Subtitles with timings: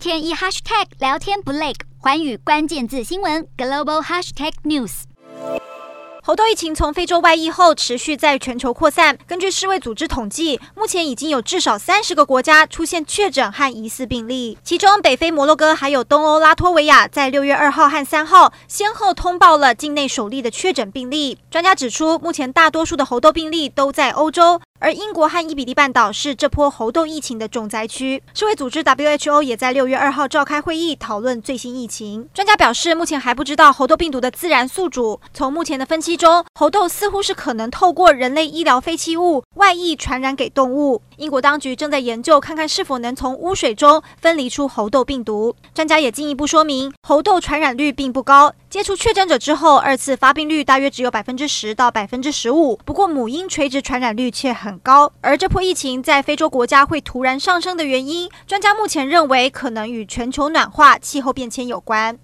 [0.00, 5.02] 天一 hashtag 聊天不累，寰宇关键字新闻 global hashtag news。
[6.22, 9.18] 猴痘疫情从非洲外溢后，持续在全球扩散。
[9.26, 21.36] 根据世卫组织统计，目前已经有至少三十个国家出现确诊和疑似病例，其中北非摩洛哥还有东欧拉脱维亚，在六月二号和三号先后通报了境内首例的确诊病例。
[21.50, 24.62] 专家指出，目前大多数的猴痘病例都在欧洲。
[24.80, 28.22] 而英国和伊比利半岛是这波猴痘疫情的重灾区。
[28.32, 32.26] 世卫组织 WHO 也在六月二号召开会议，讨论最新疫情。
[32.32, 35.20] 专家表示，目前还不知道猴痘病毒的自然宿主。
[35.34, 41.02] 从目前的分析中，猴痘似乎是可能透过人类医疗废弃物外溢传染给动物。
[41.18, 45.54] 英国当局正在研究，看看是否能从污水中分离出猴痘病毒。
[45.74, 52.76] 专家也进一步说明，猴痘传染率并不高，接触确诊者之后，二次发病率大约只有百分之十到百分之十五。
[52.86, 55.12] 不过，母婴垂直传染率却很很高。
[55.20, 62.16] 而这波疫情在非洲国家会突然上升的原因，专家目前认为可能与全球暖化、气候变迁有关。